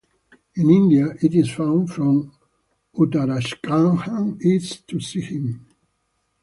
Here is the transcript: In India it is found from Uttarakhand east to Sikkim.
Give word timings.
In 0.55 0.67
India 0.71 1.13
it 1.21 1.35
is 1.35 1.51
found 1.51 1.91
from 1.91 2.33
Uttarakhand 2.95 4.41
east 4.41 4.87
to 4.87 4.99
Sikkim. 4.99 5.63